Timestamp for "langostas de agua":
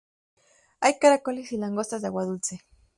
1.57-2.23